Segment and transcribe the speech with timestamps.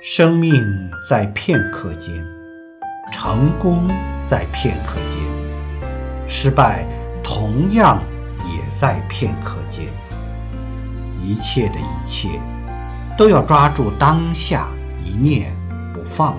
[0.00, 2.24] 生命在片刻间
[3.12, 3.88] 成功
[4.28, 6.86] 在片刻间失败
[7.20, 8.00] 同样
[8.44, 9.86] 也在片刻间。
[11.20, 12.28] 一切的一切
[13.16, 14.68] 都要抓住当下
[15.04, 15.52] 一念
[15.92, 16.36] 不放。